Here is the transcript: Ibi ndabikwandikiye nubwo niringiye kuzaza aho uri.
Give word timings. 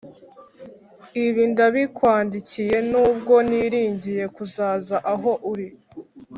Ibi 1.25 1.43
ndabikwandikiye 1.51 2.77
nubwo 2.91 3.35
niringiye 3.49 4.25
kuzaza 4.35 4.95
aho 5.13 5.31
uri. 5.51 5.67